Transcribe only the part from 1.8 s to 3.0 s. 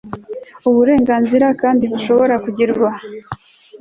bushobora kugirwa